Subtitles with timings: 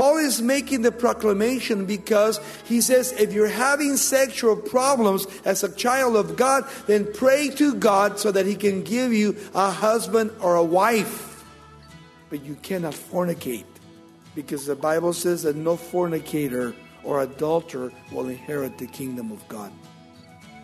[0.00, 5.70] Paul is making the proclamation because he says if you're having sexual problems as a
[5.76, 10.30] child of God, then pray to God so that he can give you a husband
[10.40, 11.44] or a wife.
[12.30, 13.66] But you cannot fornicate
[14.34, 16.74] because the Bible says that no fornicator
[17.04, 19.70] or adulterer will inherit the kingdom of God.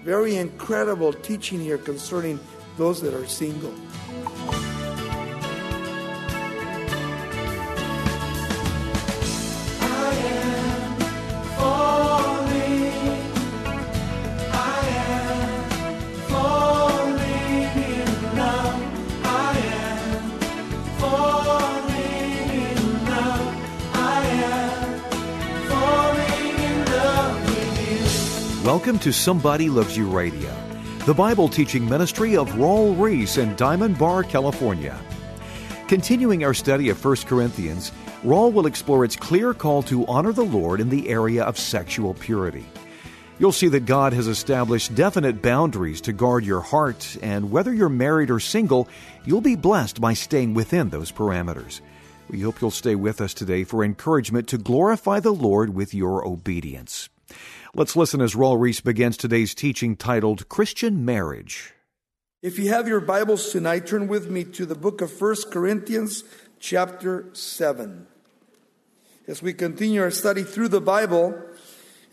[0.03, 2.41] Very incredible teaching here concerning
[2.79, 3.75] those that are single.
[28.67, 30.53] Welcome to Somebody Loves You Radio,
[31.05, 35.01] the Bible teaching ministry of Raul Ries in Diamond Bar, California.
[35.87, 37.93] Continuing our study of 1 Corinthians,
[38.25, 42.15] Raul will explore its clear call to honor the Lord in the area of sexual
[42.15, 42.67] purity.
[43.39, 47.89] You'll see that God has established definite boundaries to guard your heart, and whether you're
[47.89, 48.89] married or single,
[49.25, 51.83] you'll be blessed by staying within those parameters.
[52.29, 56.27] We hope you'll stay with us today for encouragement to glorify the Lord with your
[56.27, 57.09] obedience.
[57.79, 61.75] Let's listen as Raul Ries begins today's teaching titled Christian Marriage.
[62.41, 66.25] If you have your Bibles tonight, turn with me to the book of 1 Corinthians,
[66.59, 68.07] chapter 7.
[69.29, 71.39] As we continue our study through the Bible,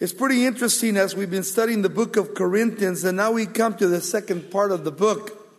[0.02, 3.78] it's pretty interesting as we've been studying the book of Corinthians, and now we come
[3.78, 5.50] to the second part of the book.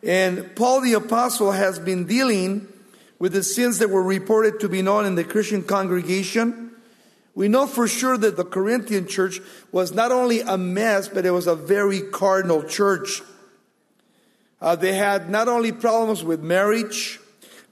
[0.00, 2.68] And Paul the Apostle has been dealing
[3.18, 6.67] with the sins that were reported to be known in the Christian congregation
[7.38, 11.30] we know for sure that the Corinthian church was not only a mess, but it
[11.30, 13.22] was a very cardinal church.
[14.60, 17.20] Uh, they had not only problems with marriage,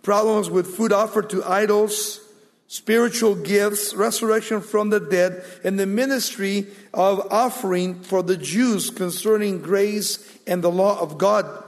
[0.04, 2.20] problems with food offered to idols,
[2.68, 9.62] spiritual gifts, resurrection from the dead, and the ministry of offering for the Jews concerning
[9.62, 11.64] grace and the law of God.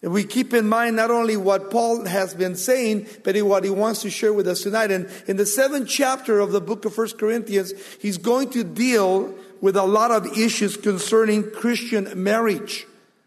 [0.00, 4.02] We keep in mind not only what Paul has been saying, but what he wants
[4.02, 4.92] to share with us tonight.
[4.92, 9.34] And in the seventh chapter of the book of First Corinthians, he's going to deal
[9.60, 12.86] with a lot of issues concerning Christian marriage.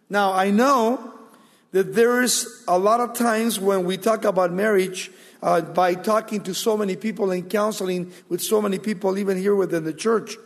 [0.10, 1.14] Now, I know
[1.72, 5.12] that there's a lot of times when we talk about marriage,
[5.44, 9.56] uh, by talking to so many people and counseling with so many people, even here
[9.56, 10.38] within the church,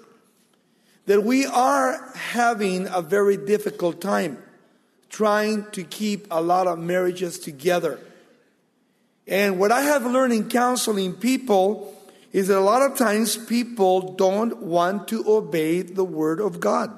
[1.05, 4.39] that we are having a very difficult time
[5.09, 7.99] trying to keep a lot of marriages together.
[9.27, 11.91] And what I have learned in counseling people
[12.31, 16.91] is that a lot of times people don't want to obey the word of God.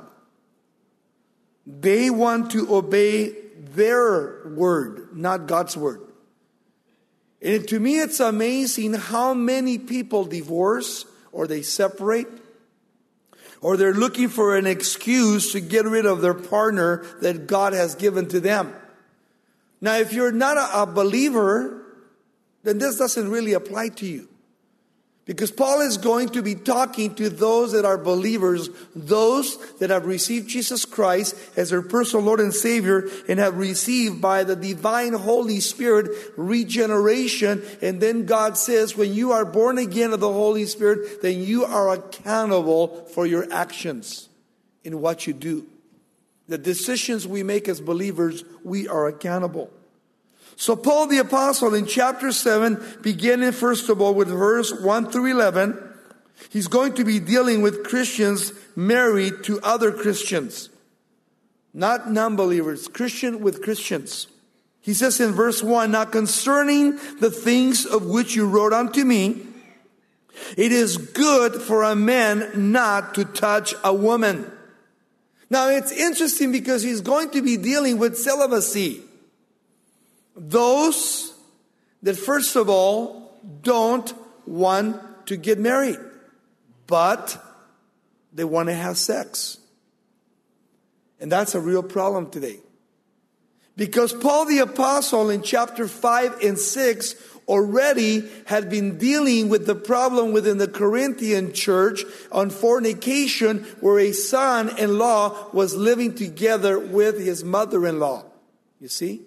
[1.66, 6.02] They want to obey their word, not God's word.
[7.42, 12.28] And to me, it's amazing how many people divorce or they separate
[13.62, 17.96] or they're looking for an excuse to get rid of their partner that God has
[17.96, 18.74] given to them.
[19.82, 21.86] Now, if you're not a, believer,
[22.64, 24.28] then this doesn't really apply to you.
[25.28, 30.06] Because Paul is going to be talking to those that are believers, those that have
[30.06, 35.12] received Jesus Christ as their personal Lord and Savior and have received by the divine
[35.12, 37.62] Holy Spirit regeneration.
[37.82, 41.66] And then God says, when you are born again of the Holy Spirit, then you
[41.66, 44.30] are accountable for your actions
[44.86, 45.68] in what you do.
[46.48, 49.74] The decisions we make as believers, we are accountable.
[50.56, 55.32] So Paul the apostle in chapter 7, beginning first of all with verse 1 through
[55.32, 55.78] 11,
[56.50, 60.70] he's going to be dealing with Christians married to other Christians.
[61.74, 64.28] Not non-believers, Christian with Christians.
[64.82, 69.44] He says in verse 1, Now concerning the things of which you wrote unto me,
[70.56, 74.52] it is good for a man not to touch a woman.
[75.50, 79.02] Now it's interesting because he's going to be dealing with celibacy.
[80.38, 81.34] Those
[82.04, 84.14] that, first of all, don't
[84.46, 86.00] want to get married,
[86.86, 87.44] but
[88.32, 89.58] they want to have sex.
[91.20, 92.60] And that's a real problem today.
[93.76, 97.16] Because Paul the Apostle in chapter 5 and 6
[97.48, 104.12] already had been dealing with the problem within the Corinthian church on fornication, where a
[104.12, 108.26] son in law was living together with his mother in law.
[108.80, 109.22] You see?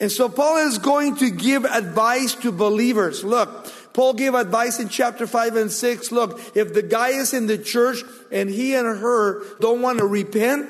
[0.00, 3.22] And so Paul is going to give advice to believers.
[3.22, 6.12] Look, Paul gave advice in chapter 5 and 6.
[6.12, 8.02] Look, if the guy is in the church
[8.32, 10.68] and he and her don't want to repent,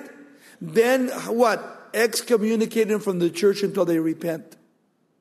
[0.61, 1.91] then what?
[1.95, 4.57] Excommunicate him from the church until they repent.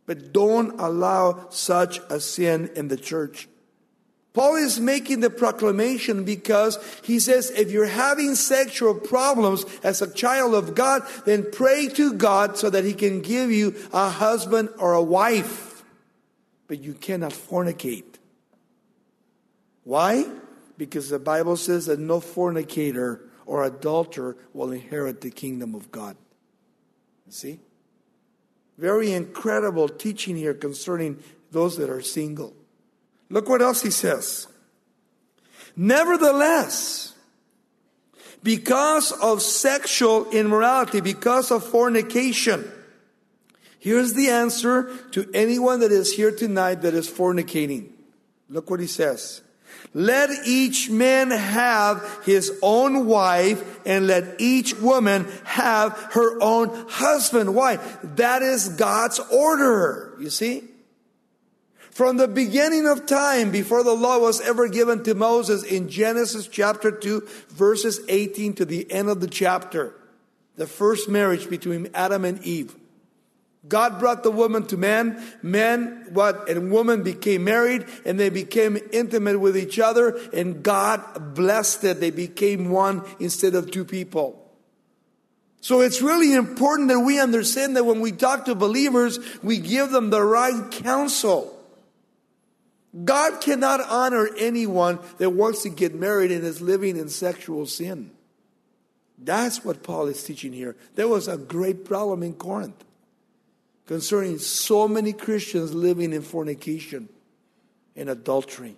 [0.05, 3.47] But don't allow such a sin in the church.
[4.33, 10.11] Paul is making the proclamation because he says if you're having sexual problems as a
[10.11, 14.69] child of God, then pray to God so that he can give you a husband
[14.79, 15.83] or a wife.
[16.67, 18.15] But you cannot fornicate.
[19.83, 20.25] Why?
[20.79, 26.17] Because the Bible says that no fornicator or adulterer will inherit the kingdom of God.
[27.29, 27.59] See?
[28.79, 31.21] Very incredible teaching here concerning
[31.51, 32.55] those that are single.
[33.33, 34.45] Look what else he says.
[35.75, 37.15] Nevertheless,
[38.43, 42.71] because of sexual immorality, because of fornication,
[43.79, 47.89] here's the answer to anyone that is here tonight that is fornicating.
[48.49, 49.41] Look what he says.
[49.95, 57.55] Let each man have his own wife and let each woman have her own husband.
[57.55, 57.77] Why?
[58.03, 60.13] That is God's order.
[60.19, 60.65] You see?
[61.93, 66.47] From the beginning of time, before the law was ever given to Moses in Genesis
[66.47, 69.93] chapter 2, verses 18 to the end of the chapter,
[70.55, 72.75] the first marriage between Adam and Eve.
[73.67, 75.23] God brought the woman to man.
[75.43, 81.35] Man, what, and woman became married and they became intimate with each other and God
[81.35, 81.99] blessed it.
[81.99, 84.39] They became one instead of two people.
[85.61, 89.91] So it's really important that we understand that when we talk to believers, we give
[89.91, 91.59] them the right counsel.
[93.03, 98.11] God cannot honor anyone that wants to get married and is living in sexual sin.
[99.17, 100.75] That's what Paul is teaching here.
[100.95, 102.83] There was a great problem in Corinth
[103.87, 107.09] concerning so many Christians living in fornication
[107.95, 108.75] and adultery.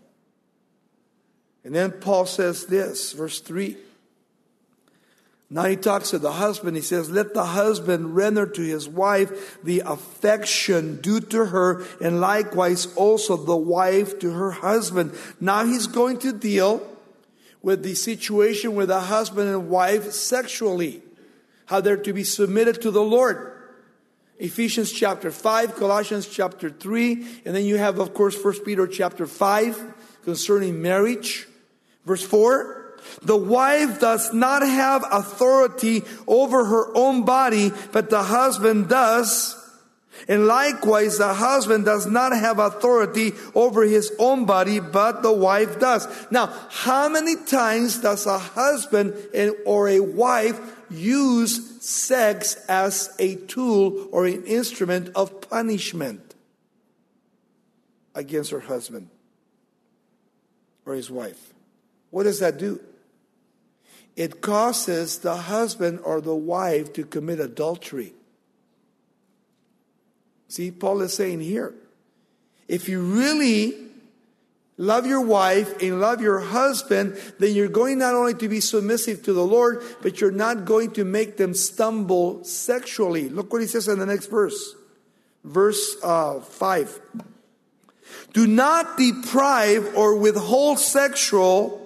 [1.63, 3.75] And then Paul says this, verse 3.
[5.55, 6.75] Now he talks to the husband.
[6.75, 12.19] He says, Let the husband render to his wife the affection due to her, and
[12.19, 15.15] likewise also the wife to her husband.
[15.39, 16.85] Now he's going to deal
[17.61, 21.01] with the situation with the husband and wife sexually,
[21.67, 23.53] how they're to be submitted to the Lord.
[24.37, 27.13] Ephesians chapter 5, Colossians chapter 3,
[27.45, 31.47] and then you have, of course, 1 Peter chapter 5 concerning marriage.
[32.03, 32.74] Verse 4
[33.21, 39.61] The wife does not have authority over her own body, but the husband does.
[40.27, 45.79] And likewise, the husband does not have authority over his own body, but the wife
[45.79, 46.07] does.
[46.31, 49.13] Now, how many times does a husband
[49.65, 50.59] or a wife
[50.89, 56.35] use sex as a tool or an instrument of punishment
[58.13, 59.09] against her husband
[60.85, 61.53] or his wife.
[62.11, 62.79] What does that do?
[64.15, 68.13] It causes the husband or the wife to commit adultery.
[70.47, 71.73] See, Paul is saying here
[72.67, 73.75] if you really
[74.77, 79.23] love your wife and love your husband, then you're going not only to be submissive
[79.23, 83.29] to the Lord, but you're not going to make them stumble sexually.
[83.29, 84.75] Look what he says in the next verse.
[85.43, 87.01] Verse uh, 5.
[88.33, 91.84] Do not deprive or withhold sexual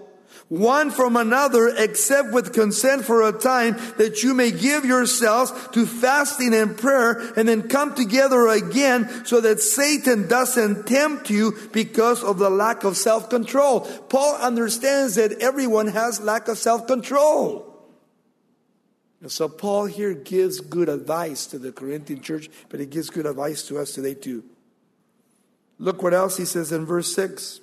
[0.50, 5.86] one from another except with consent for a time that you may give yourselves to
[5.86, 12.24] fasting and prayer and then come together again so that Satan doesn't tempt you because
[12.24, 13.82] of the lack of self-control.
[14.10, 17.68] Paul understands that everyone has lack of self-control.
[19.22, 23.26] And so Paul here gives good advice to the Corinthian church, but he gives good
[23.26, 24.44] advice to us today too.
[25.78, 27.62] Look what else he says in verse 6.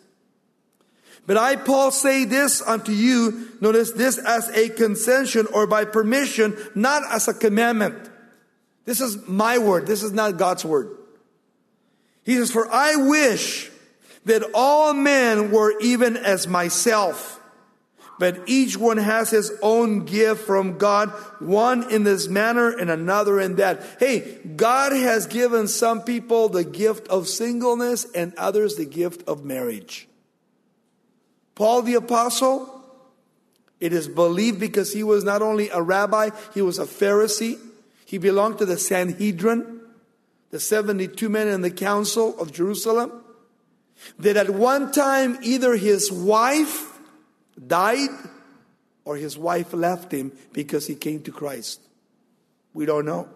[1.27, 6.57] But I, Paul, say this unto you, notice this as a concession or by permission,
[6.75, 8.11] not as a commandment.
[8.85, 9.87] This is my word.
[9.87, 10.97] This is not God's word.
[12.23, 13.71] He says, For I wish
[14.25, 17.41] that all men were even as myself,
[18.19, 23.41] but each one has his own gift from God, one in this manner and another
[23.41, 23.83] in that.
[23.99, 29.45] Hey, God has given some people the gift of singleness and others the gift of
[29.45, 30.09] marriage.
[31.57, 32.71] Paul the Apostle,
[33.81, 37.59] it is believed because he was not only a rabbi, he was a Pharisee.
[38.05, 39.81] He belonged to the Sanhedrin,
[40.51, 43.11] the 72 men in the council of Jerusalem.
[44.19, 46.99] That at one time either his wife
[47.67, 48.11] died
[49.07, 51.81] or his wife left him because he came to Christ.
[52.75, 53.31] We don't know.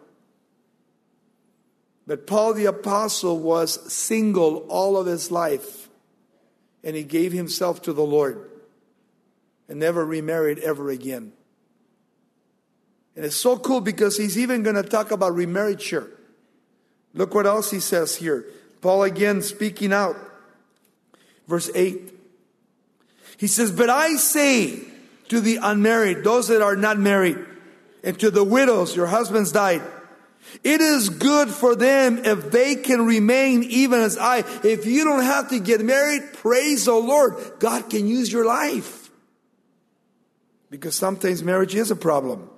[2.06, 5.79] But Paul the Apostle was single all of his life
[6.82, 8.50] and he gave himself to the Lord
[9.68, 11.32] and never remarried ever again.
[13.16, 16.10] And it's so cool because he's even going to talk about remarriage here.
[17.14, 18.46] Look what else he says here.
[18.80, 20.16] Paul again speaking out.
[21.46, 22.14] Verse 8
[23.36, 24.80] He says, But I say
[25.28, 27.38] to the unmarried, those that are not married,
[28.02, 29.82] and to the widows, your husbands died.
[30.64, 34.38] It is good for them if they can remain even as I.
[34.64, 37.36] If you don't have to get married, praise the Lord.
[37.58, 39.10] God can use your life.
[40.70, 42.48] Because sometimes marriage is a problem.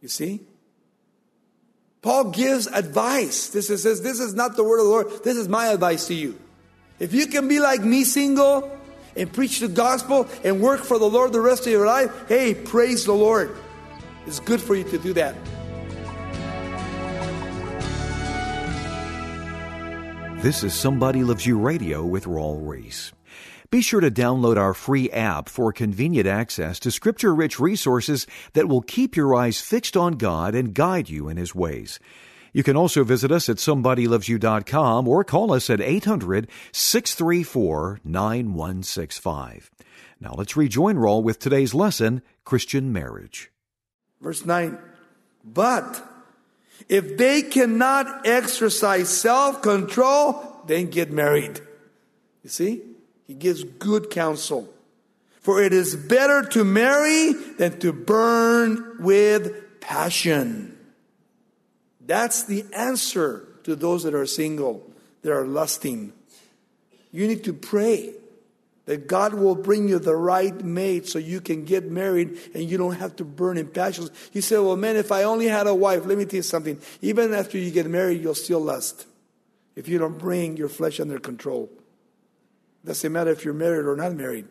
[0.00, 0.40] You see?
[2.02, 3.48] Paul gives advice.
[3.48, 5.24] This is, says, this is not the word of the Lord.
[5.24, 6.38] This is my advice to you.
[6.98, 8.76] If you can be like me single
[9.16, 12.54] and preach the gospel and work for the Lord the rest of your life, hey,
[12.54, 13.56] praise the Lord.
[14.26, 15.36] It's good for you to do that.
[20.42, 23.12] This is Somebody Loves You Radio with Raul Ries.
[23.70, 28.66] Be sure to download our free app for convenient access to scripture rich resources that
[28.66, 32.00] will keep your eyes fixed on God and guide you in His ways.
[32.52, 39.70] You can also visit us at somebodylovesyou.com or call us at 800 634 9165.
[40.18, 43.52] Now let's rejoin Raul with today's lesson Christian Marriage.
[44.20, 44.76] Verse 9.
[45.44, 46.04] But
[46.88, 51.60] if they cannot exercise self control, then get married.
[52.42, 52.82] You see?
[53.26, 54.72] He gives good counsel.
[55.40, 60.78] For it is better to marry than to burn with passion.
[62.00, 64.88] That's the answer to those that are single,
[65.22, 66.12] that are lusting.
[67.10, 68.14] You need to pray
[68.96, 72.96] God will bring you the right mate so you can get married and you don't
[72.96, 74.10] have to burn in passions.
[74.32, 76.80] You say, well, man, if I only had a wife, let me tell you something.
[77.00, 79.06] Even after you get married, you'll still lust
[79.76, 81.70] if you don't bring your flesh under control.
[82.84, 84.46] Doesn't matter if you're married or not married.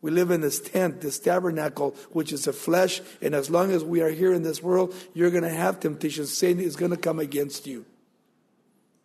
[0.00, 3.84] We live in this tent, this tabernacle, which is the flesh, and as long as
[3.84, 6.36] we are here in this world, you're going to have temptations.
[6.36, 7.84] Sin is going to come against you.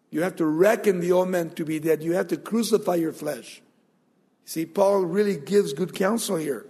[0.09, 2.01] You have to reckon the old man to be dead.
[2.01, 3.61] You have to crucify your flesh.
[4.47, 6.65] See, Paul really gives good counsel here.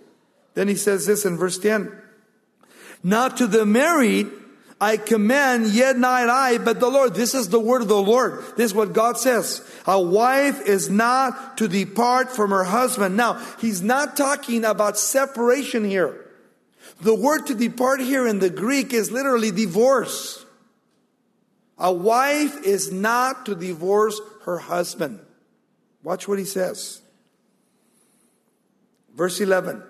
[0.55, 1.95] Then he says this in verse 10
[3.03, 4.31] Not to the married,
[4.81, 7.13] I command, yet not I, but the Lord.
[7.13, 8.43] This is the word of the Lord.
[8.57, 9.61] This is what God says.
[9.85, 13.15] A wife is not to depart from her husband.
[13.15, 16.31] Now, he's not talking about separation here.
[16.99, 20.43] The word to depart here in the Greek is literally divorce.
[21.77, 25.19] A wife is not to divorce her husband.
[26.01, 27.01] Watch what he says.
[29.17, 29.83] Verse 11.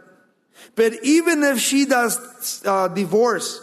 [0.76, 3.62] But even if she does uh, divorce,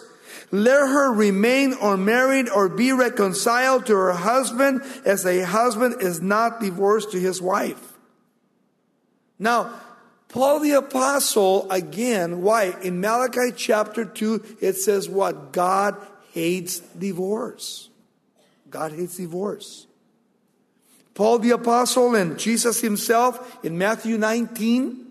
[0.52, 6.60] let her remain unmarried or be reconciled to her husband as a husband is not
[6.60, 7.94] divorced to his wife.
[9.38, 9.72] Now,
[10.28, 12.76] Paul the apostle, again, why?
[12.82, 15.52] In Malachi chapter 2, it says what?
[15.52, 15.96] God
[16.32, 17.88] hates divorce.
[18.68, 19.86] God hates divorce.
[21.14, 25.03] Paul the apostle and Jesus himself in Matthew 19,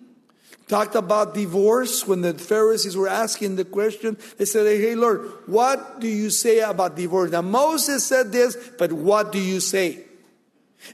[0.67, 4.17] talked about divorce when the Pharisees were asking the question.
[4.37, 7.31] They said, Hey, Lord, what do you say about divorce?
[7.31, 10.05] Now, Moses said this, but what do you say?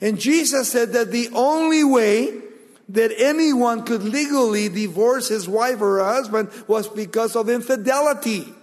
[0.01, 2.41] And Jesus said that the only way
[2.89, 8.53] that anyone could legally divorce his wife or her husband was because of infidelity.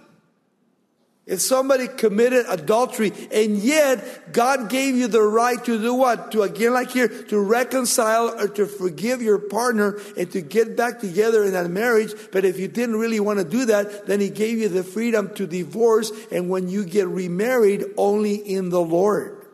[1.27, 6.31] If somebody committed adultery and yet God gave you the right to do what?
[6.31, 11.01] To again, like here, to reconcile or to forgive your partner and to get back
[11.01, 12.13] together in that marriage.
[12.31, 15.35] But if you didn't really want to do that, then He gave you the freedom
[15.35, 19.45] to divorce and when you get remarried, only in the Lord.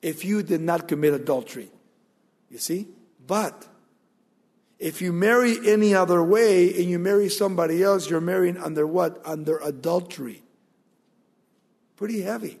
[0.00, 1.68] If you did not commit adultery.
[2.48, 2.88] You see?
[3.26, 3.66] But
[4.82, 9.22] if you marry any other way and you marry somebody else, you're marrying under what?
[9.24, 10.42] Under adultery.
[11.94, 12.58] Pretty heavy,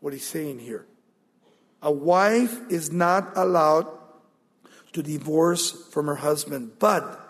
[0.00, 0.86] what he's saying here.
[1.82, 3.86] A wife is not allowed
[4.94, 7.20] to divorce from her husband, but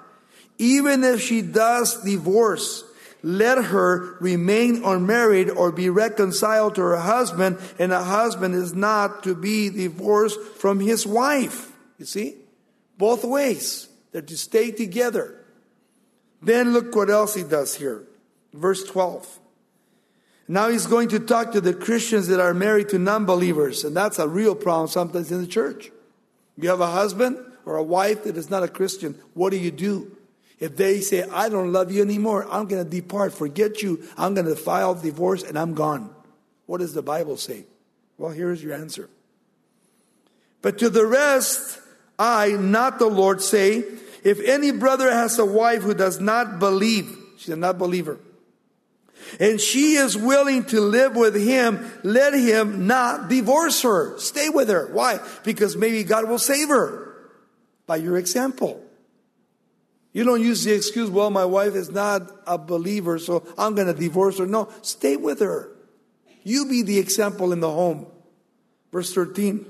[0.58, 2.84] even if she does divorce,
[3.24, 9.24] let her remain unmarried or be reconciled to her husband, and a husband is not
[9.24, 11.72] to be divorced from his wife.
[11.98, 12.36] You see?
[12.96, 13.88] Both ways.
[14.14, 15.44] They're to stay together.
[16.40, 18.04] Then look what else he does here.
[18.52, 19.40] Verse 12.
[20.46, 23.96] Now he's going to talk to the Christians that are married to non believers, and
[23.96, 25.90] that's a real problem sometimes in the church.
[26.56, 29.72] You have a husband or a wife that is not a Christian, what do you
[29.72, 30.16] do?
[30.60, 34.34] If they say, I don't love you anymore, I'm going to depart, forget you, I'm
[34.34, 36.14] going to file divorce, and I'm gone.
[36.66, 37.64] What does the Bible say?
[38.16, 39.10] Well, here's your answer.
[40.62, 41.80] But to the rest,
[42.18, 43.84] I, not the Lord, say,
[44.22, 48.18] if any brother has a wife who does not believe, she's a not believer,
[49.40, 54.18] and she is willing to live with him, let him not divorce her.
[54.18, 54.88] Stay with her.
[54.92, 55.18] Why?
[55.44, 57.16] Because maybe God will save her.
[57.86, 58.82] By your example.
[60.12, 63.88] You don't use the excuse, well, my wife is not a believer, so I'm going
[63.88, 64.46] to divorce her.
[64.46, 65.70] No, stay with her.
[66.44, 68.06] You be the example in the home.
[68.92, 69.66] Verse 13.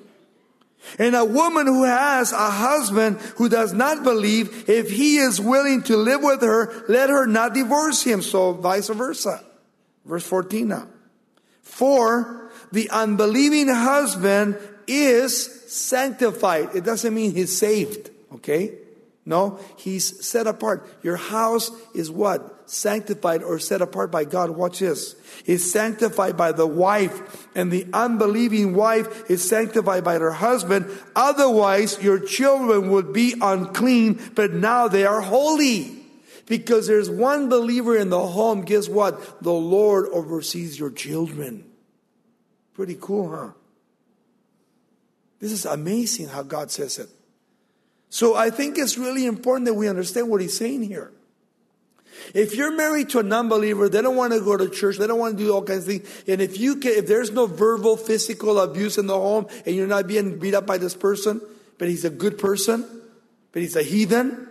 [0.98, 5.82] And a woman who has a husband who does not believe, if he is willing
[5.84, 8.22] to live with her, let her not divorce him.
[8.22, 9.42] So vice versa.
[10.04, 10.86] Verse 14 now.
[11.62, 16.74] For the unbelieving husband is sanctified.
[16.74, 18.74] It doesn't mean he's saved, okay?
[19.24, 20.86] No, he's set apart.
[21.02, 22.53] Your house is what?
[22.66, 24.50] Sanctified or set apart by God.
[24.50, 25.16] Watch this.
[25.44, 30.90] Is sanctified by the wife, and the unbelieving wife is sanctified by her husband.
[31.14, 36.00] Otherwise, your children would be unclean, but now they are holy.
[36.46, 39.42] Because there's one believer in the home, guess what?
[39.42, 41.64] The Lord oversees your children.
[42.74, 43.52] Pretty cool, huh?
[45.40, 47.08] This is amazing how God says it.
[48.08, 51.12] So I think it's really important that we understand what he's saying here.
[52.32, 55.18] If you're married to a non-believer, they don't want to go to church, they don't
[55.18, 56.24] want to do all kinds of things.
[56.26, 59.86] And if you can, if there's no verbal, physical abuse in the home, and you're
[59.86, 61.40] not being beat up by this person,
[61.78, 62.86] but he's a good person,
[63.52, 64.48] but he's a heathen,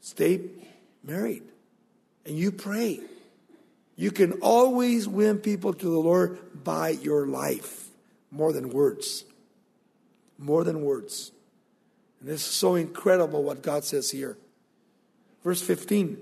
[0.00, 0.40] stay
[1.04, 1.42] married.
[2.26, 3.00] And you pray.
[3.96, 7.88] You can always win people to the Lord by your life,
[8.30, 9.24] more than words.
[10.38, 11.32] More than words.
[12.20, 14.36] And this is so incredible what God says here.
[15.42, 16.18] Verse 15.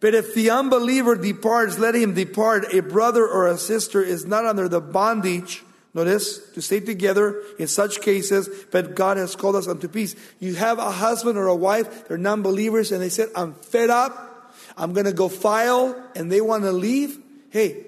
[0.00, 2.72] But if the unbeliever departs, let him depart.
[2.72, 7.66] A brother or a sister is not under the bondage, notice, to stay together in
[7.66, 10.14] such cases, but God has called us unto peace.
[10.38, 13.88] You have a husband or a wife, they're non believers, and they said, I'm fed
[13.88, 17.18] up, I'm going to go file, and they want to leave.
[17.50, 17.86] Hey,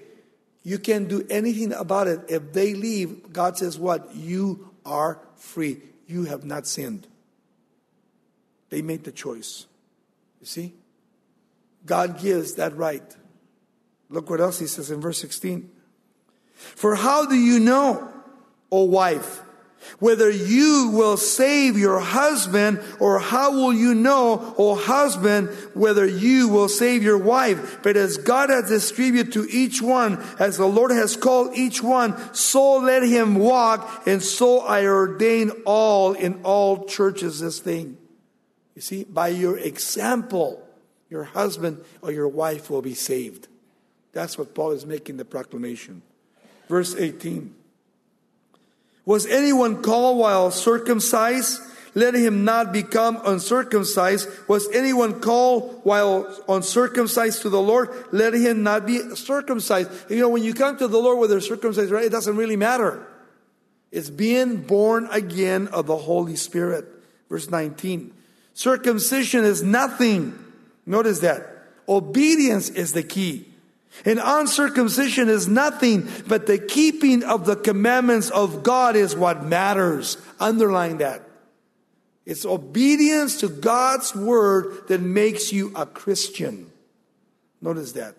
[0.63, 2.21] you can't do anything about it.
[2.29, 4.15] If they leave, God says, What?
[4.15, 5.81] You are free.
[6.07, 7.07] You have not sinned.
[8.71, 9.67] They made the choice.
[10.41, 10.73] You see?
[11.89, 13.17] God gives that right.
[14.11, 15.71] Look what else he says in verse 16.
[16.55, 18.09] For how do you know,
[18.71, 19.43] O wife,
[20.01, 26.49] whether you will save your husband, or how will you know, O husband, whether you
[26.49, 27.79] will save your wife?
[27.83, 32.17] But as God has distributed to each one, as the Lord has called each one,
[32.35, 37.97] so let him walk, and so I ordain all in all churches this thing.
[38.75, 40.68] You see, by your example,
[41.11, 43.49] your husband or your wife will be saved.
[44.13, 46.03] That's what Paul is making the proclamation.
[46.69, 47.55] Verse 18
[49.05, 51.61] Was anyone called while circumcised?
[51.95, 54.29] Let him not become uncircumcised.
[54.47, 57.91] Was anyone called while uncircumcised to the Lord?
[58.13, 59.91] Let him not be circumcised.
[60.09, 63.05] You know, when you come to the Lord whether circumcised, right, it doesn't really matter.
[63.91, 66.85] It's being born again of the Holy Spirit.
[67.29, 68.13] Verse 19.
[68.55, 70.39] Circumcision is nothing.
[70.89, 71.47] Notice that.
[71.87, 73.47] Obedience is the key.
[74.05, 80.17] And uncircumcision is nothing, but the keeping of the commandments of God is what matters.
[80.41, 81.23] Underline that.
[82.25, 86.71] It's obedience to God's word that makes you a Christian.
[87.61, 88.15] Notice that.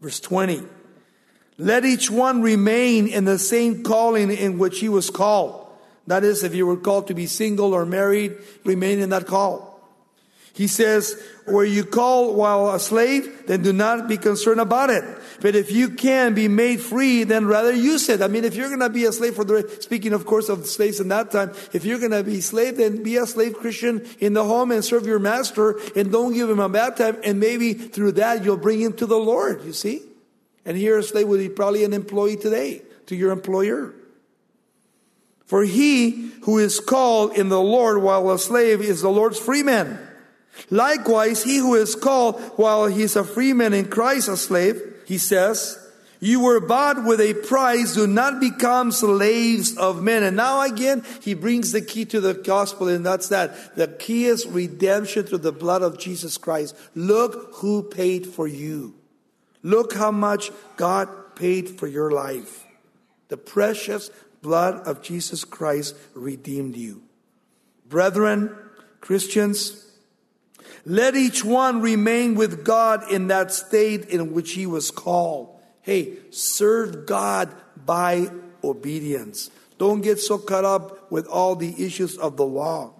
[0.00, 0.62] Verse 20.
[1.58, 5.66] Let each one remain in the same calling in which he was called.
[6.06, 9.71] That is, if you were called to be single or married, remain in that call.
[10.54, 15.02] He says, were you called while a slave, then do not be concerned about it.
[15.40, 18.20] But if you can be made free, then rather use it.
[18.20, 20.66] I mean, if you're going to be a slave for the, speaking of course of
[20.66, 24.06] slaves in that time, if you're going to be slave, then be a slave Christian
[24.20, 27.16] in the home and serve your master and don't give him a bad time.
[27.24, 30.02] And maybe through that, you'll bring him to the Lord, you see?
[30.66, 33.94] And here a slave would be probably an employee today to your employer.
[35.46, 39.98] For he who is called in the Lord while a slave is the Lord's freeman.
[40.70, 45.78] Likewise, he who is called while he's a freeman in Christ a slave, he says,
[46.22, 47.94] you were bought with a price.
[47.94, 50.22] Do not become slaves of men.
[50.22, 53.74] And now again, he brings the key to the gospel, and that's that.
[53.74, 56.76] The key is redemption through the blood of Jesus Christ.
[56.94, 58.94] Look who paid for you.
[59.64, 62.66] Look how much God paid for your life.
[63.26, 64.08] The precious
[64.42, 67.02] blood of Jesus Christ redeemed you.
[67.88, 68.56] Brethren,
[69.00, 69.81] Christians,
[70.84, 75.60] let each one remain with God in that state in which he was called.
[75.82, 78.28] Hey, serve God by
[78.62, 79.50] obedience.
[79.78, 82.94] Don't get so caught up with all the issues of the law.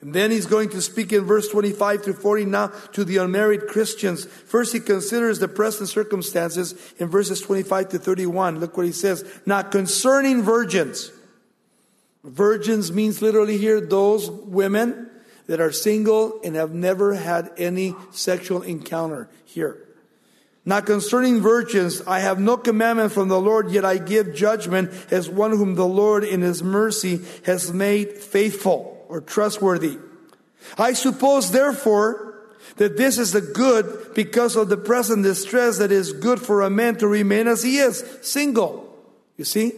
[0.00, 3.68] And then he's going to speak in verse 25 to 40 now to the unmarried
[3.68, 4.24] Christians.
[4.24, 8.58] First, he considers the present circumstances in verses 25 to 31.
[8.58, 9.24] Look what he says.
[9.46, 11.12] Now, concerning virgins,
[12.24, 15.10] Virgins means literally here those women
[15.46, 19.88] that are single and have never had any sexual encounter here.
[20.64, 25.28] Now concerning virgins, I have no commandment from the Lord, yet I give judgment as
[25.28, 29.98] one whom the Lord in his mercy has made faithful or trustworthy.
[30.78, 32.32] I suppose therefore
[32.76, 36.70] that this is the good because of the present distress that is good for a
[36.70, 38.88] man to remain as he is, single.
[39.36, 39.72] You see?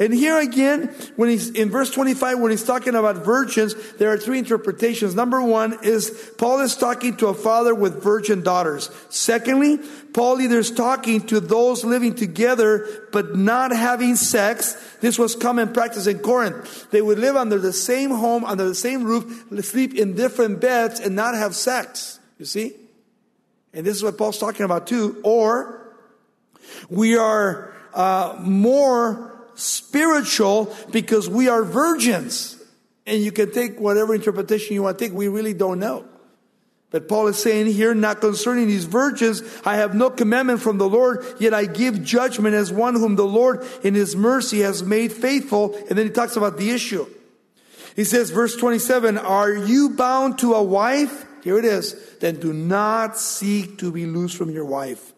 [0.00, 4.16] And here again, when he's in verse 25, when he's talking about virgins, there are
[4.16, 5.16] three interpretations.
[5.16, 8.90] Number one is Paul is talking to a father with virgin daughters.
[9.08, 9.80] Secondly,
[10.12, 14.76] Paul either is talking to those living together but not having sex.
[15.00, 16.90] This was common practice in Corinth.
[16.92, 21.00] They would live under the same home, under the same roof, sleep in different beds
[21.00, 22.20] and not have sex.
[22.38, 22.74] You see?
[23.74, 25.20] And this is what Paul's talking about too.
[25.24, 25.96] Or
[26.88, 32.56] we are uh, more spiritual because we are virgins.
[33.06, 35.14] And you can take whatever interpretation you want to take.
[35.14, 36.04] We really don't know.
[36.90, 40.88] But Paul is saying here, not concerning these virgins, I have no commandment from the
[40.88, 45.12] Lord, yet I give judgment as one whom the Lord in his mercy has made
[45.12, 45.74] faithful.
[45.88, 47.06] And then he talks about the issue.
[47.94, 51.26] He says, verse 27, Are you bound to a wife?
[51.42, 51.94] Here it is.
[52.20, 55.12] Then do not seek to be loose from your wife.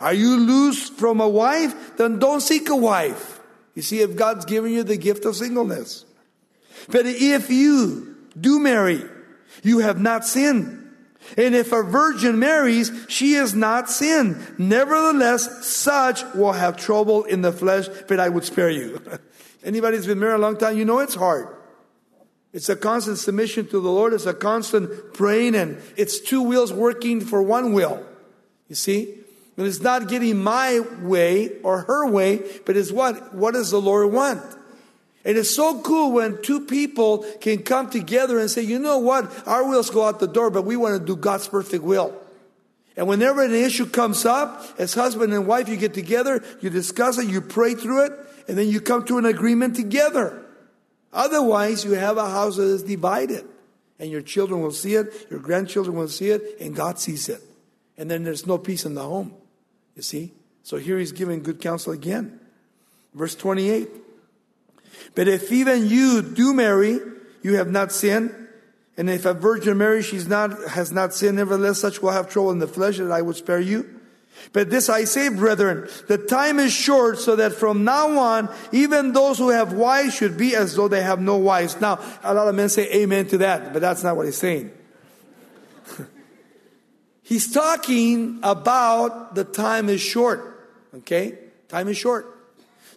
[0.00, 1.96] Are you loose from a wife?
[1.96, 3.33] Then don't seek a wife.
[3.74, 6.04] You see, if God's given you the gift of singleness.
[6.88, 9.02] But if you do marry,
[9.62, 10.80] you have not sinned.
[11.36, 14.58] And if a virgin marries, she has not sinned.
[14.58, 19.00] Nevertheless, such will have trouble in the flesh, but I would spare you.
[19.64, 21.48] Anybody who's been married a long time, you know it's hard.
[22.52, 24.12] It's a constant submission to the Lord.
[24.12, 28.04] It's a constant praying and it's two wheels working for one wheel.
[28.68, 29.23] You see?
[29.56, 33.34] And it's not getting my way or her way, but it's what?
[33.34, 34.42] What does the Lord want?
[35.24, 39.32] And it's so cool when two people can come together and say, you know what?
[39.46, 42.14] Our wills go out the door, but we want to do God's perfect will.
[42.96, 47.18] And whenever an issue comes up, as husband and wife, you get together, you discuss
[47.18, 48.12] it, you pray through it,
[48.48, 50.44] and then you come to an agreement together.
[51.12, 53.44] Otherwise, you have a house that is divided.
[53.98, 57.40] And your children will see it, your grandchildren will see it, and God sees it.
[57.96, 59.34] And then there's no peace in the home.
[59.96, 60.32] You see?
[60.62, 62.40] So here he's giving good counsel again.
[63.14, 63.88] Verse 28.
[65.14, 66.98] But if even you do marry,
[67.42, 68.34] you have not sinned.
[68.96, 71.36] And if a virgin marries, she's not, has not sinned.
[71.36, 74.00] Nevertheless, such will have trouble in the flesh that I would spare you.
[74.52, 79.12] But this I say, brethren, the time is short so that from now on, even
[79.12, 81.80] those who have wives should be as though they have no wives.
[81.80, 84.72] Now, a lot of men say amen to that, but that's not what he's saying.
[87.24, 90.68] He's talking about the time is short.
[90.94, 91.38] Okay?
[91.68, 92.26] Time is short.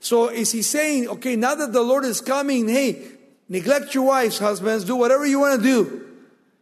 [0.02, 3.08] So is he saying, okay, now that the Lord is coming, hey,
[3.50, 6.08] neglect your wives, husbands, do whatever you want to do.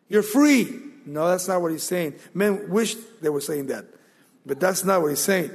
[0.07, 0.79] You're free.
[1.07, 2.13] No, that's not what he's saying.
[2.33, 3.85] Men wish they were saying that.
[4.45, 5.51] But that's not what he's saying.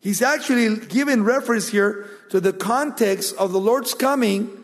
[0.00, 4.63] He's actually giving reference here to the context of the Lord's coming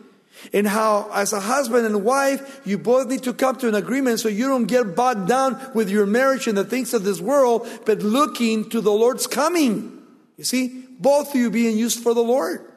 [0.53, 4.19] and how, as a husband and wife, you both need to come to an agreement
[4.19, 7.67] so you don't get bogged down with your marriage and the things of this world,
[7.85, 10.01] but looking to the Lord's coming.
[10.37, 12.71] You see, both of you being used for the Lord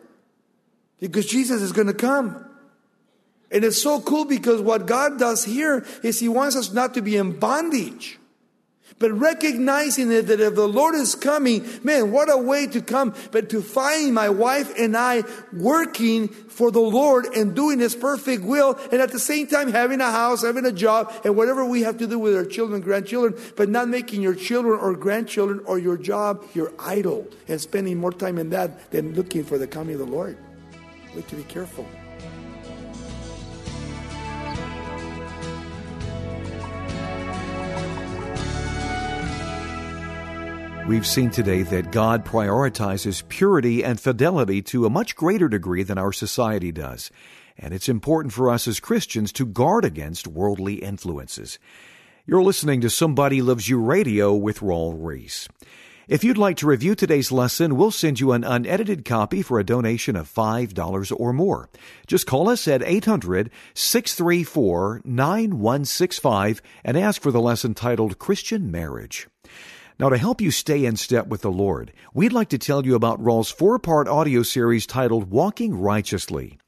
[1.00, 2.44] because Jesus is going to come.
[3.50, 7.02] And it's so cool because what God does here is He wants us not to
[7.02, 8.18] be in bondage.
[8.98, 13.48] But recognizing that if the Lord is coming, man, what a way to come, but
[13.50, 18.78] to find my wife and I working for the Lord and doing His perfect will,
[18.92, 21.98] and at the same time having a house, having a job, and whatever we have
[21.98, 25.96] to do with our children, grandchildren, but not making your children or grandchildren or your
[25.96, 30.00] job your idol and spending more time in that than looking for the coming of
[30.00, 30.36] the Lord.
[31.14, 31.86] We have to be careful.
[40.86, 45.96] We've seen today that God prioritizes purity and fidelity to a much greater degree than
[45.96, 47.10] our society does.
[47.56, 51.58] And it's important for us as Christians to guard against worldly influences.
[52.26, 55.48] You're listening to Somebody Loves You Radio with Raul Ries.
[56.06, 59.64] If you'd like to review today's lesson, we'll send you an unedited copy for a
[59.64, 61.70] donation of $5 or more.
[62.06, 69.28] Just call us at 800 634 9165 and ask for the lesson titled Christian Marriage.
[69.98, 72.96] Now, to help you stay in step with the Lord, we'd like to tell you
[72.96, 76.58] about Raul's four part audio series titled Walking Righteously.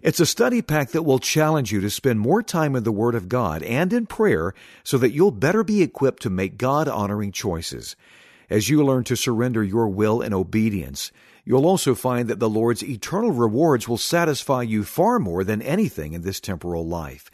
[0.00, 3.16] It's a study pack that will challenge you to spend more time in the Word
[3.16, 7.32] of God and in prayer so that you'll better be equipped to make God honoring
[7.32, 7.96] choices.
[8.48, 11.10] As you learn to surrender your will in obedience,
[11.48, 16.12] You'll also find that the Lord's eternal rewards will satisfy you far more than anything
[16.12, 17.30] in this temporal life.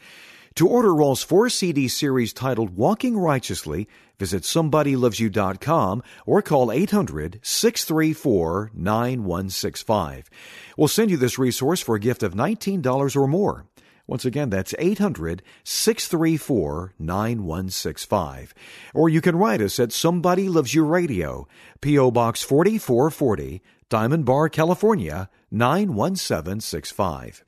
[0.55, 8.71] To order Raul's four CD series titled Walking Righteously, visit somebodylovesyou.com or call 800 634
[8.73, 10.29] 9165.
[10.77, 13.65] We'll send you this resource for a gift of $19 or more.
[14.07, 18.53] Once again, that's 800 634 9165.
[18.93, 21.47] Or you can write us at Somebody Loves You Radio,
[21.81, 22.11] P.O.
[22.11, 27.43] Box 4440, Diamond Bar, California 91765.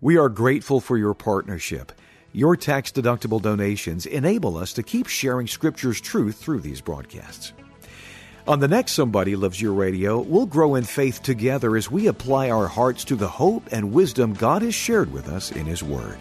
[0.00, 1.92] We are grateful for your partnership.
[2.36, 7.52] Your tax deductible donations enable us to keep sharing Scripture's truth through these broadcasts.
[8.48, 12.50] On the next Somebody Loves You Radio, we'll grow in faith together as we apply
[12.50, 16.18] our hearts to the hope and wisdom God has shared with us in His Word.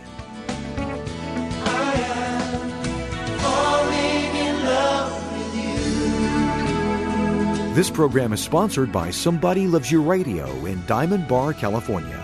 [7.74, 12.23] This program is sponsored by Somebody Loves You Radio in Diamond Bar, California.